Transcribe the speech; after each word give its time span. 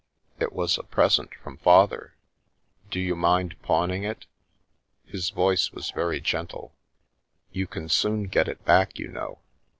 It 0.39 0.51
was 0.51 0.79
a 0.79 0.83
present 0.83 1.35
from 1.35 1.57
Father." 1.57 2.15
"Do 2.89 2.99
you 2.99 3.15
mind 3.15 3.53
pawning 3.61 4.01
it?" 4.03 4.25
His 5.05 5.29
voice 5.29 5.71
was 5.73 5.91
very 5.91 6.19
gentle." 6.19 6.73
You 7.51 7.67
can 7.67 7.87
soon 7.87 8.23
get 8.23 8.47
it 8.47 8.65
back, 8.65 8.97
you 8.97 9.09
know. 9.09 9.37